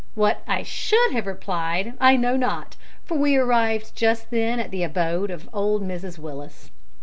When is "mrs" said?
5.87-6.17